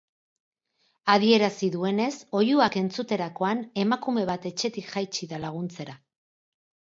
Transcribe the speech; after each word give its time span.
Adierazi 1.15 1.67
duenez, 1.75 2.13
oihuak 2.39 2.77
entzuterakoan 2.81 3.61
emakume 3.83 4.25
bat 4.31 4.49
etxetik 4.53 4.89
jaitsi 4.95 5.31
da 5.35 5.43
laguntzera. 5.47 5.97